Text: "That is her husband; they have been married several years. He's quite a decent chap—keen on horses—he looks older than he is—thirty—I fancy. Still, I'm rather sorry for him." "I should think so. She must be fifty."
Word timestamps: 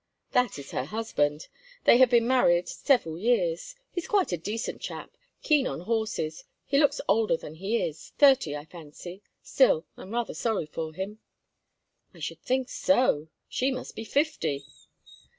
"That 0.31 0.57
is 0.57 0.71
her 0.71 0.85
husband; 0.85 1.47
they 1.83 1.99
have 1.99 2.09
been 2.09 2.27
married 2.27 2.67
several 2.67 3.19
years. 3.19 3.75
He's 3.93 4.07
quite 4.07 4.31
a 4.31 4.35
decent 4.37 4.81
chap—keen 4.81 5.67
on 5.67 5.81
horses—he 5.81 6.79
looks 6.79 6.99
older 7.07 7.37
than 7.37 7.53
he 7.53 7.83
is—thirty—I 7.83 8.65
fancy. 8.65 9.21
Still, 9.43 9.85
I'm 9.97 10.09
rather 10.09 10.33
sorry 10.33 10.65
for 10.65 10.91
him." 10.95 11.19
"I 12.15 12.19
should 12.19 12.41
think 12.41 12.67
so. 12.69 13.27
She 13.47 13.69
must 13.69 13.95
be 13.95 14.03
fifty." 14.03 14.65